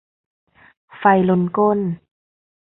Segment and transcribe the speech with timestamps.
[0.97, 1.79] ไฟลนก้น